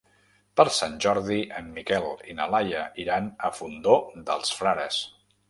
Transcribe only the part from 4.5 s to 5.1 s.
Frares.